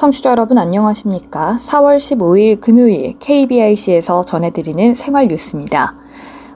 청취자 0.00 0.30
여러분 0.30 0.56
안녕하십니까? 0.56 1.56
4월 1.58 1.98
15일 1.98 2.58
금요일 2.58 3.18
KBIC에서 3.18 4.24
전해드리는 4.24 4.94
생활 4.94 5.26
뉴스입니다. 5.26 5.99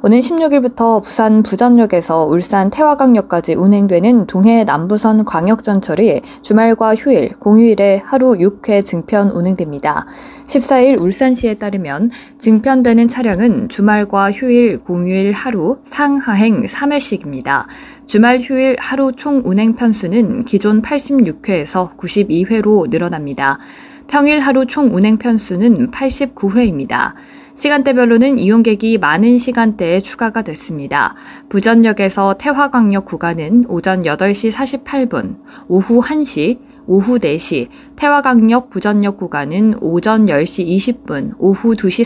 오는 0.07 0.19
16일부터 0.19 1.03
부산 1.03 1.43
부전역에서 1.43 2.27
울산 2.27 2.69
태화강역까지 2.69 3.55
운행되는 3.55 4.27
동해 4.27 4.63
남부선 4.63 5.25
광역전철이 5.25 6.21
주말과 6.43 6.95
휴일, 6.95 7.31
공휴일에 7.39 8.03
하루 8.05 8.33
6회 8.33 8.85
증편 8.85 9.31
운행됩니다. 9.31 10.05
14일 10.47 11.01
울산시에 11.01 11.55
따르면 11.55 12.11
증편되는 12.37 13.09
차량은 13.09 13.71
주말과 13.71 14.31
휴일, 14.31 14.81
공휴일 14.81 15.33
하루 15.33 15.79
상하행 15.85 16.61
3회씩입니다. 16.61 17.65
주말 18.05 18.41
휴일 18.41 18.77
하루 18.79 19.13
총 19.13 19.41
운행 19.47 19.75
편수는 19.75 20.45
기존 20.45 20.83
86회에서 20.83 21.97
92회로 21.97 22.91
늘어납니다. 22.91 23.59
평일 24.07 24.41
하루 24.41 24.67
총 24.67 24.95
운행 24.95 25.17
편수는 25.17 25.91
89회입니다. 25.93 27.15
시간대별로는 27.55 28.41
이용객이 28.41 28.99
많은 28.99 29.39
시간대에 29.39 30.01
추가가 30.01 30.43
됐습니다. 30.43 31.15
부전역에서 31.49 32.35
태화광역 32.35 33.05
구간은 33.05 33.67
오전 33.69 34.01
8시 34.01 34.51
48분, 34.51 35.37
오후 35.69 36.01
1시, 36.01 36.59
오후 36.87 37.19
4시, 37.19 37.69
태화강역 37.95 38.71
부전역 38.71 39.17
구간은 39.17 39.75
오전 39.81 40.27
10시 40.27 40.67
20분, 40.67 41.35
오후 41.39 41.75
2시 41.77 42.05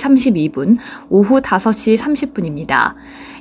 32분, 0.52 0.76
오후 1.08 1.40
5시 1.40 1.96
30분입니다. 1.96 2.94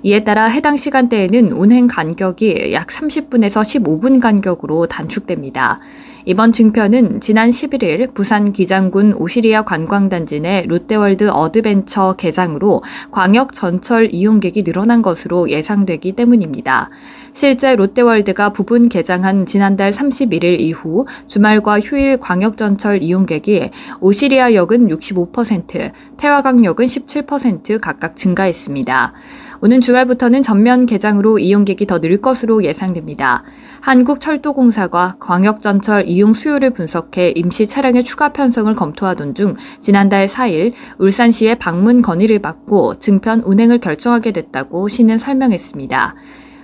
이에 0.03 0.23
따라 0.23 0.45
해당 0.45 0.77
시간대에는 0.77 1.52
운행 1.52 1.88
간격이 1.88 2.71
약 2.71 2.88
30분에서 2.88 3.83
15분 3.83 4.21
간격으로 4.21 4.88
단축됩니다. 4.88 5.81
이번 6.30 6.52
증편은 6.52 7.22
지난 7.22 7.50
11일 7.50 8.14
부산 8.14 8.52
기장군 8.52 9.14
오시리아 9.14 9.61
관광단지 9.64 10.42
내 10.42 10.66
롯데월드 10.67 11.30
어드벤처 11.30 12.16
개장으로 12.17 12.83
광역 13.11 13.53
전철 13.53 14.14
이용객이 14.14 14.66
늘어난 14.66 15.02
것으로 15.02 15.50
예상되기 15.50 16.11
때문입니다. 16.17 16.89
실제 17.31 17.78
롯데월드가 17.78 18.52
부분 18.52 18.89
개장한 18.89 19.45
지난달 19.45 19.92
31일 19.92 20.59
이후 20.59 21.05
주말과 21.28 21.80
휴일 21.80 22.17
광역전철 22.17 23.03
이용객이 23.03 23.70
오시리아역은 24.02 24.89
65%, 24.89 25.92
태화강역은 26.17 26.86
17% 26.86 27.80
각각 27.80 28.17
증가했습니다. 28.17 29.14
오는 29.61 29.80
주말부터는 29.80 30.42
전면 30.42 30.86
개장으로 30.86 31.39
이용객이 31.39 31.88
더 31.88 32.00
늘 32.00 32.17
것으로 32.17 32.64
예상됩니다. 32.64 33.44
한국철도공사가 33.81 35.17
광역전철 35.20 36.08
이용 36.08 36.33
수요를 36.33 36.72
분석해 36.72 37.31
임시 37.36 37.67
차량의 37.67 38.03
추가 38.03 38.33
편성을 38.33 38.73
검토하던 38.75 39.36
중 39.36 39.56
지난달 39.80 40.28
4일 40.28 40.73
울산시의 41.00 41.58
방문 41.59 42.02
건의를 42.02 42.39
받고 42.39 43.00
증편 43.00 43.42
운행을 43.42 43.80
결정하게 43.80 44.31
됐다고 44.31 44.88
시는 44.88 45.17
설명했습니다. 45.17 46.16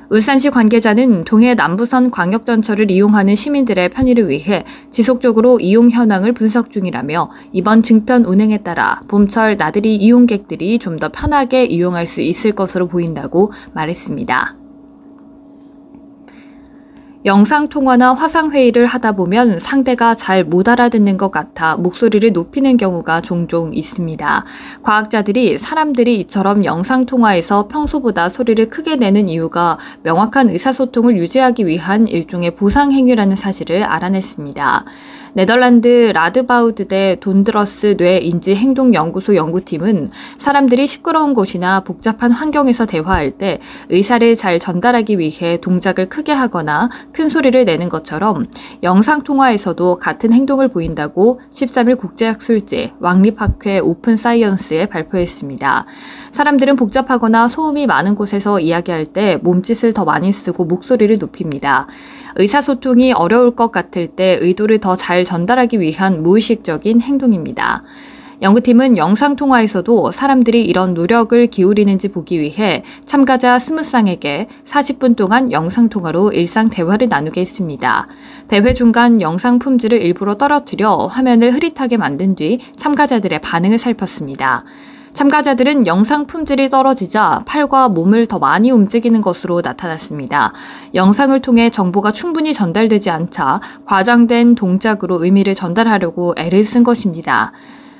울산시 0.09 0.51
관계자는 0.51 1.23
동해 1.23 1.55
남부선 1.55 2.11
광역전철을 2.11 2.91
이용하는 2.91 3.33
시민들의 3.35 3.89
편의를 3.89 4.29
위해 4.29 4.63
지속적으로 4.91 5.59
이용 5.59 5.89
현황을 5.89 6.33
분석 6.33 6.69
중이라며 6.71 7.31
이번 7.51 7.81
증편 7.81 8.25
운행에 8.25 8.59
따라 8.59 9.01
봄철 9.07 9.57
나들이 9.57 9.95
이용객들이 9.95 10.77
좀 10.79 10.99
더 10.99 11.09
편하게 11.09 11.65
이용할 11.65 12.05
수 12.05 12.21
있을 12.21 12.51
것으로 12.51 12.87
보인다고 12.87 13.51
말했습니다. 13.73 14.62
영상통화나 17.25 18.13
화상회의를 18.13 18.85
하다 18.85 19.13
보면 19.13 19.57
상대가 19.59 20.13
잘 20.13 20.43
못 20.43 20.67
알아듣는 20.67 21.15
것 21.15 21.31
같아 21.31 21.77
목소리를 21.77 22.33
높이는 22.33 22.75
경우가 22.75 23.21
종종 23.21 23.73
있습니다. 23.73 24.43
과학자들이 24.83 25.57
사람들이 25.57 26.19
이처럼 26.19 26.65
영상통화에서 26.65 27.69
평소보다 27.69 28.27
소리를 28.27 28.69
크게 28.69 28.97
내는 28.97 29.29
이유가 29.29 29.77
명확한 30.03 30.49
의사소통을 30.49 31.15
유지하기 31.15 31.65
위한 31.65 32.07
일종의 32.07 32.55
보상행위라는 32.55 33.37
사실을 33.37 33.83
알아냈습니다. 33.83 34.85
네덜란드 35.35 36.11
라드바우드대 36.13 37.17
돈드러스 37.19 37.95
뇌인지 37.97 38.55
행동연구소 38.55 39.35
연구팀은 39.35 40.09
사람들이 40.37 40.85
시끄러운 40.85 41.33
곳이나 41.33 41.79
복잡한 41.79 42.31
환경에서 42.31 42.85
대화할 42.85 43.31
때 43.31 43.59
의사를 43.89 44.35
잘 44.35 44.59
전달하기 44.59 45.17
위해 45.17 45.57
동작을 45.59 46.07
크게 46.07 46.31
하거나 46.31 46.89
큰 47.11 47.29
소리를 47.29 47.65
내는 47.65 47.89
것처럼 47.89 48.45
영상통화에서도 48.83 49.97
같은 49.97 50.33
행동을 50.33 50.67
보인다고 50.67 51.41
13일 51.51 51.97
국제학술지 51.97 52.93
왕립학회 52.99 53.79
오픈 53.79 54.15
사이언스에 54.15 54.85
발표했습니다. 54.85 55.85
사람들은 56.31 56.75
복잡하거나 56.75 57.47
소음이 57.47 57.87
많은 57.87 58.13
곳에서 58.13 58.59
이야기할 58.59 59.07
때 59.07 59.37
몸짓을 59.37 59.93
더 59.93 60.05
많이 60.05 60.31
쓰고 60.31 60.65
목소리를 60.65 61.17
높입니다. 61.17 61.87
의사소통이 62.35 63.13
어려울 63.13 63.55
것 63.55 63.71
같을 63.71 64.07
때 64.07 64.37
의도를 64.41 64.79
더 64.79 64.95
잘 64.95 65.23
전달하기 65.23 65.79
위한 65.79 66.23
무의식적인 66.23 67.01
행동입니다. 67.01 67.83
연구팀은 68.41 68.97
영상통화에서도 68.97 70.11
사람들이 70.11 70.65
이런 70.65 70.93
노력을 70.93 71.47
기울이는지 71.47 72.09
보기 72.09 72.41
위해 72.41 72.83
참가자 73.05 73.57
20쌍에게 73.57 74.47
40분 74.65 75.15
동안 75.15 75.51
영상통화로 75.51 76.33
일상 76.33 76.69
대화를 76.69 77.07
나누게 77.07 77.39
했습니다. 77.39 78.07
대회 78.49 78.73
중간 78.73 79.21
영상 79.21 79.59
품질을 79.59 80.01
일부러 80.01 80.35
떨어뜨려 80.35 81.07
화면을 81.07 81.53
흐릿하게 81.53 81.95
만든 81.97 82.35
뒤 82.35 82.59
참가자들의 82.75 83.39
반응을 83.39 83.77
살폈습니다. 83.77 84.65
참가자들은 85.13 85.85
영상 85.85 86.25
품질이 86.25 86.69
떨어지자 86.69 87.43
팔과 87.45 87.89
몸을 87.89 88.25
더 88.25 88.39
많이 88.39 88.71
움직이는 88.71 89.21
것으로 89.21 89.61
나타났습니다. 89.63 90.53
영상을 90.95 91.39
통해 91.39 91.69
정보가 91.69 92.11
충분히 92.11 92.53
전달되지 92.53 93.11
않자 93.11 93.61
과장된 93.85 94.55
동작으로 94.55 95.23
의미를 95.23 95.53
전달하려고 95.53 96.33
애를 96.35 96.65
쓴 96.65 96.83
것입니다. 96.83 97.51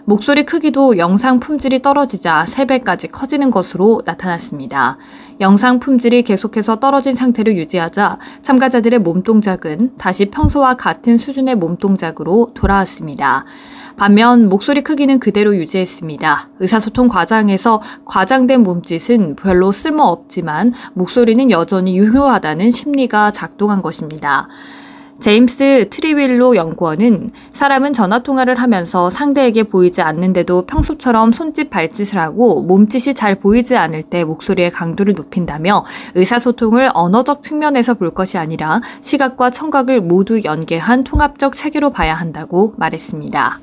목소리 0.06 0.44
크기도 0.44 0.98
영상 0.98 1.40
품질이 1.40 1.82
떨어지자 1.82 2.44
3배까지 2.46 3.10
커지는 3.12 3.52
것으로 3.52 4.02
나타났습니다. 4.04 4.98
영상 5.40 5.80
품질이 5.80 6.24
계속해서 6.24 6.80
떨어진 6.80 7.16
상태를 7.16 7.56
유지하자 7.56 8.18
참가자들의 8.42 9.00
몸 9.00 9.24
동작은 9.24 9.98
다시 9.98 10.26
평소와 10.26 10.76
같은 10.76 11.18
수준의 11.18 11.56
몸 11.56 11.78
동작으로 11.78 12.52
돌아왔습니다. 12.54 13.46
반면 13.98 14.50
목소리 14.50 14.82
크기는 14.82 15.20
그대로 15.20 15.56
유지했습니다. 15.56 16.50
의사소통 16.60 17.08
과장에서 17.08 17.82
과장된 18.06 18.64
몸짓은 18.64 19.36
별로 19.36 19.72
쓸모없지만 19.72 20.74
목소리는 20.94 21.52
여전히 21.52 21.98
유효하다는 21.98 22.72
심리가 22.72 23.32
작동한 23.32 23.82
것입니다. 23.82 24.48
제임스 25.20 25.88
트리윌로 25.90 26.56
연구원은 26.56 27.30
사람은 27.52 27.94
전화통화를 27.94 28.56
하면서 28.56 29.10
상대에게 29.10 29.64
보이지 29.64 30.02
않는데도 30.02 30.66
평소처럼 30.66 31.32
손짓 31.32 31.70
발짓을 31.70 32.20
하고 32.20 32.62
몸짓이 32.64 33.14
잘 33.14 33.36
보이지 33.36 33.78
않을 33.78 34.04
때 34.04 34.26
목소리의 34.26 34.72
강도를 34.72 35.14
높인다며 35.14 35.86
의사소통을 36.16 36.90
언어적 36.94 37.42
측면에서 37.42 37.94
볼 37.94 38.10
것이 38.10 38.38
아니라 38.38 38.82
시각과 39.02 39.52
청각을 39.52 40.02
모두 40.02 40.42
연계한 40.44 41.06
통합적 41.06 41.54
체계로 41.54 41.92
봐야 41.92 42.16
한다고 42.16 42.74
말했습니다. 42.78 43.60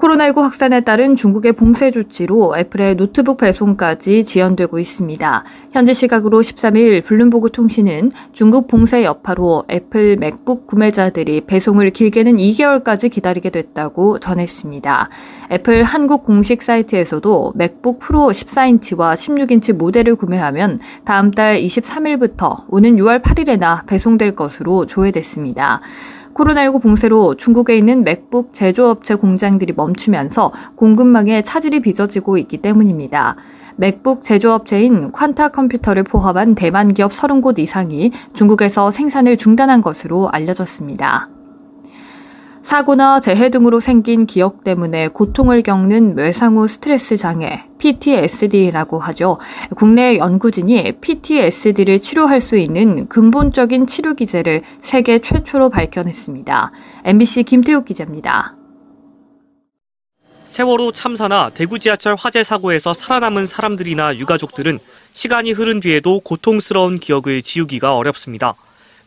코로나19 0.00 0.40
확산에 0.40 0.80
따른 0.80 1.14
중국의 1.14 1.52
봉쇄 1.52 1.90
조치로 1.90 2.56
애플의 2.56 2.94
노트북 2.94 3.36
배송까지 3.36 4.24
지연되고 4.24 4.78
있습니다. 4.78 5.44
현지 5.72 5.92
시각으로 5.92 6.40
13일 6.40 7.04
블룸버그 7.04 7.52
통신은 7.52 8.10
중국 8.32 8.66
봉쇄 8.66 9.04
여파로 9.04 9.64
애플 9.70 10.16
맥북 10.16 10.66
구매자들이 10.66 11.42
배송을 11.42 11.90
길게는 11.90 12.38
2개월까지 12.38 13.10
기다리게 13.10 13.50
됐다고 13.50 14.18
전했습니다. 14.20 15.10
애플 15.52 15.82
한국 15.82 16.24
공식 16.24 16.62
사이트에서도 16.62 17.52
맥북 17.56 17.98
프로 17.98 18.28
14인치와 18.28 19.14
16인치 19.14 19.74
모델을 19.74 20.14
구매하면 20.16 20.78
다음 21.04 21.30
달 21.30 21.60
23일부터 21.60 22.64
오는 22.68 22.96
6월 22.96 23.20
8일에나 23.20 23.84
배송될 23.86 24.34
것으로 24.34 24.86
조회됐습니다. 24.86 25.82
코로나19 26.34 26.82
봉쇄로 26.82 27.34
중국에 27.34 27.76
있는 27.76 28.04
맥북 28.04 28.52
제조업체 28.52 29.16
공장들이 29.16 29.72
멈추면서 29.76 30.52
공급망에 30.76 31.42
차질이 31.42 31.80
빚어지고 31.80 32.38
있기 32.38 32.58
때문입니다. 32.58 33.36
맥북 33.76 34.20
제조업체인 34.20 35.10
퀀타 35.12 35.52
컴퓨터를 35.52 36.02
포함한 36.02 36.54
대만 36.54 36.88
기업 36.88 37.12
30곳 37.12 37.58
이상이 37.58 38.10
중국에서 38.34 38.90
생산을 38.90 39.36
중단한 39.36 39.80
것으로 39.80 40.28
알려졌습니다. 40.30 41.28
사고나 42.62 43.20
재해 43.20 43.48
등으로 43.48 43.80
생긴 43.80 44.26
기억 44.26 44.64
때문에 44.64 45.08
고통을 45.08 45.62
겪는 45.62 46.16
외상후 46.16 46.68
스트레스 46.68 47.16
장애, 47.16 47.64
PTSD라고 47.78 48.98
하죠. 48.98 49.38
국내 49.76 50.18
연구진이 50.18 50.92
PTSD를 51.00 51.98
치료할 51.98 52.40
수 52.40 52.56
있는 52.56 53.08
근본적인 53.08 53.86
치료 53.86 54.14
기제를 54.14 54.62
세계 54.82 55.18
최초로 55.18 55.70
밝혀냈습니다. 55.70 56.72
MBC 57.04 57.44
김태욱 57.44 57.86
기자입니다. 57.86 58.56
세월호 60.44 60.92
참사나 60.92 61.50
대구 61.54 61.78
지하철 61.78 62.16
화재 62.18 62.42
사고에서 62.42 62.92
살아남은 62.92 63.46
사람들이나 63.46 64.16
유가족들은 64.16 64.80
시간이 65.12 65.52
흐른 65.52 65.80
뒤에도 65.80 66.20
고통스러운 66.20 66.98
기억을 66.98 67.40
지우기가 67.42 67.94
어렵습니다. 67.94 68.54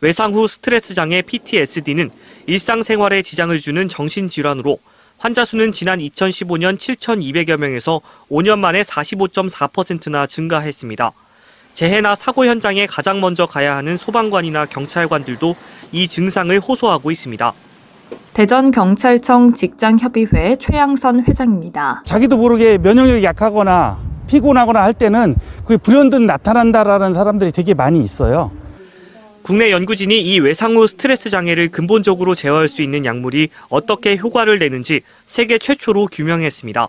외상 0.04 0.34
후 0.34 0.46
스트레스 0.46 0.92
장애 0.92 1.22
PTSD는 1.22 2.10
일상생활에 2.44 3.22
지장을 3.22 3.58
주는 3.58 3.88
정신질환으로 3.88 4.76
환자 5.16 5.46
수는 5.46 5.72
지난 5.72 5.98
2015년 5.98 6.76
7,200여 6.76 7.56
명에서 7.58 8.02
5년 8.30 8.58
만에 8.58 8.82
45.4%나 8.82 10.26
증가했습니다. 10.26 11.10
재해나 11.72 12.14
사고 12.16 12.44
현장에 12.44 12.84
가장 12.84 13.22
먼저 13.22 13.46
가야 13.46 13.76
하는 13.76 13.96
소방관이나 13.96 14.66
경찰관들도 14.66 15.56
이 15.92 16.06
증상을 16.06 16.60
호소하고 16.60 17.10
있습니다. 17.10 17.54
대전경찰청 18.34 19.54
직장협의회 19.54 20.56
최양선 20.56 21.24
회장입니다. 21.26 22.02
자기도 22.04 22.36
모르게 22.36 22.76
면역력이 22.76 23.24
약하거나 23.24 23.98
피곤하거나 24.26 24.82
할 24.82 24.92
때는 24.92 25.34
그 25.64 25.78
불현듯 25.78 26.20
나타난다라는 26.20 27.14
사람들이 27.14 27.52
되게 27.52 27.72
많이 27.72 28.02
있어요. 28.02 28.50
국내 29.44 29.70
연구진이 29.70 30.22
이 30.22 30.40
외상 30.40 30.74
후 30.74 30.86
스트레스 30.86 31.28
장애를 31.28 31.68
근본적으로 31.68 32.34
제어할 32.34 32.66
수 32.66 32.80
있는 32.80 33.04
약물이 33.04 33.50
어떻게 33.68 34.16
효과를 34.16 34.58
내는지 34.58 35.02
세계 35.26 35.58
최초로 35.58 36.06
규명했습니다. 36.06 36.88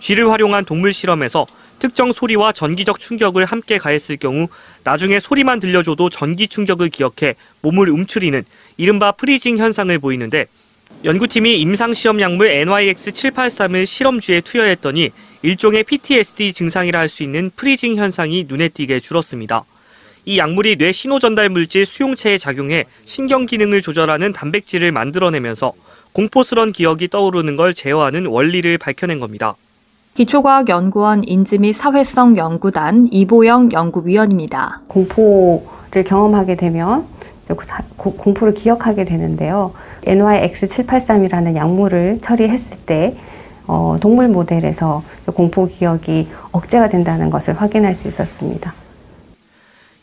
쥐를 0.00 0.28
활용한 0.28 0.64
동물 0.64 0.92
실험에서 0.92 1.46
특정 1.78 2.12
소리와 2.12 2.50
전기적 2.50 2.98
충격을 2.98 3.44
함께 3.44 3.78
가했을 3.78 4.16
경우 4.16 4.48
나중에 4.82 5.20
소리만 5.20 5.60
들려줘도 5.60 6.10
전기 6.10 6.48
충격을 6.48 6.88
기억해 6.88 7.36
몸을 7.60 7.88
움츠리는 7.88 8.42
이른바 8.78 9.12
freezing 9.12 9.58
현상을 9.58 9.96
보이는데 10.00 10.46
연구팀이 11.04 11.60
임상시험 11.60 12.20
약물 12.20 12.50
NYX783을 12.50 13.86
실험쥐에 13.86 14.40
투여했더니 14.40 15.10
일종의 15.42 15.84
PTSD 15.84 16.52
증상이라 16.52 16.98
할 16.98 17.08
수 17.08 17.22
있는 17.22 17.52
freezing 17.54 17.94
현상이 17.94 18.46
눈에 18.48 18.70
띄게 18.70 18.98
줄었습니다. 18.98 19.64
이 20.24 20.38
약물이 20.38 20.76
뇌 20.76 20.92
신호 20.92 21.18
전달 21.18 21.48
물질 21.48 21.84
수용체에 21.84 22.38
작용해 22.38 22.84
신경 23.04 23.44
기능을 23.44 23.82
조절하는 23.82 24.32
단백질을 24.32 24.92
만들어내면서 24.92 25.72
공포스런 26.12 26.72
기억이 26.72 27.08
떠오르는 27.08 27.56
걸 27.56 27.74
제어하는 27.74 28.26
원리를 28.26 28.78
밝혀낸 28.78 29.18
겁니다. 29.18 29.54
기초과학 30.14 30.68
연구원 30.68 31.22
인지 31.24 31.58
및 31.58 31.72
사회성 31.72 32.36
연구단 32.36 33.06
이보영 33.10 33.72
연구위원입니다. 33.72 34.82
공포를 34.86 36.04
경험하게 36.06 36.56
되면 36.56 37.06
공포를 37.96 38.54
기억하게 38.54 39.04
되는데요. 39.04 39.72
NYX783이라는 40.04 41.56
약물을 41.56 42.20
처리했을 42.22 42.76
때 42.86 43.16
어, 43.66 43.96
동물 44.00 44.28
모델에서 44.28 45.02
공포 45.34 45.66
기억이 45.66 46.28
억제가 46.52 46.88
된다는 46.88 47.30
것을 47.30 47.54
확인할 47.54 47.94
수 47.94 48.06
있었습니다. 48.06 48.74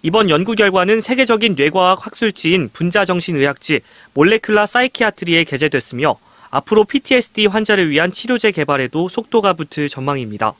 이번 0.02 0.30
연구 0.30 0.56
결과는 0.56 1.02
세계적인 1.02 1.56
뇌과학 1.58 2.06
학술지인 2.06 2.70
분자정신의학지 2.72 3.82
몰레큘라 4.14 4.66
사이키아트리에 4.66 5.44
게재됐으며 5.44 6.16
앞으로 6.52 6.86
PTSD 6.86 7.48
환자를 7.48 7.90
위한 7.90 8.12
치료제 8.12 8.52
개발에도 8.52 9.10
속도가 9.10 9.54
붙을 9.54 9.90
전망입니다. 9.90 10.54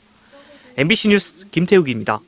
MBC 0.76 1.08
뉴스 1.08 1.48
김태욱입니다. 1.50 2.20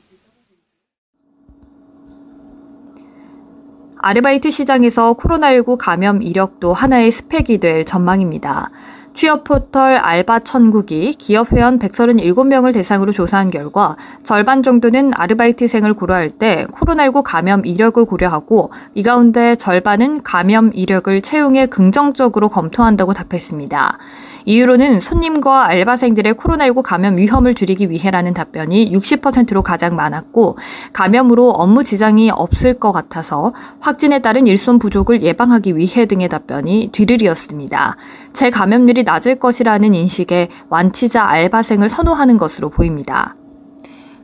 아르바이트 3.98 4.50
시장에서 4.50 5.14
코로나19 5.14 5.76
감염 5.78 6.22
이력도 6.22 6.72
하나의 6.72 7.12
스펙이 7.12 7.58
될 7.58 7.84
전망입니다. 7.84 8.70
취업 9.14 9.44
포털 9.44 9.96
알바 9.96 10.40
천국이 10.40 11.12
기업 11.12 11.52
회원 11.52 11.78
137명을 11.78 12.72
대상으로 12.72 13.12
조사한 13.12 13.50
결과 13.50 13.96
절반 14.22 14.62
정도는 14.62 15.12
아르바이트생을 15.14 15.94
고려할 15.94 16.30
때 16.30 16.66
코로나19 16.72 17.22
감염 17.22 17.64
이력을 17.66 18.02
고려하고 18.04 18.72
이 18.94 19.02
가운데 19.02 19.54
절반은 19.54 20.22
감염 20.22 20.70
이력을 20.72 21.20
채용에 21.20 21.66
긍정적으로 21.66 22.48
검토한다고 22.48 23.12
답했습니다. 23.12 23.98
이유로는 24.44 25.00
손님과 25.00 25.66
알바생들의 25.66 26.34
코로나19 26.34 26.82
감염 26.82 27.16
위험을 27.16 27.54
줄이기 27.54 27.90
위해라는 27.90 28.34
답변이 28.34 28.90
60%로 28.92 29.62
가장 29.62 29.96
많았고 29.96 30.58
감염으로 30.92 31.50
업무 31.50 31.84
지장이 31.84 32.30
없을 32.30 32.74
것 32.74 32.92
같아서 32.92 33.52
확진에 33.80 34.20
따른 34.20 34.46
일손 34.46 34.78
부족을 34.78 35.22
예방하기 35.22 35.76
위해 35.76 36.06
등의 36.06 36.28
답변이 36.28 36.90
뒤를 36.92 37.22
이었습니다. 37.22 37.96
재감염률이 38.32 39.04
낮을 39.04 39.38
것이라는 39.38 39.92
인식에 39.92 40.48
완치자 40.68 41.24
알바생을 41.24 41.88
선호하는 41.88 42.38
것으로 42.38 42.70
보입니다. 42.70 43.36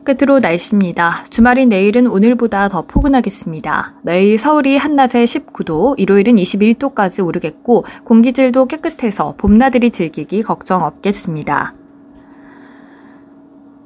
끝으로 0.03 0.39
날씨입니다. 0.39 1.25
주말인 1.29 1.69
내일은 1.69 2.07
오늘보다 2.07 2.69
더 2.69 2.81
포근하겠습니다. 2.83 3.95
내일 4.03 4.37
서울이 4.37 4.77
한낮에 4.77 5.23
19도, 5.23 5.95
일요일은 5.97 6.35
21도까지 6.35 7.25
오르겠고 7.25 7.85
공기질도 8.03 8.65
깨끗해서 8.65 9.35
봄나들이 9.37 9.91
즐기기 9.91 10.43
걱정 10.43 10.83
없겠습니다. 10.83 11.73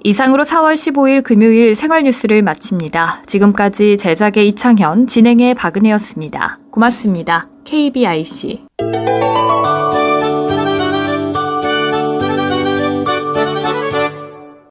이상으로 0.05 0.43
4월 0.43 0.73
15일 0.75 1.23
금요일 1.23 1.75
생활뉴스를 1.75 2.41
마칩니다. 2.41 3.23
지금까지 3.25 3.97
제작의 3.97 4.49
이창현, 4.49 5.07
진행의 5.07 5.55
박은혜였습니다. 5.55 6.59
고맙습니다. 6.71 7.47
KBIC 7.63 8.65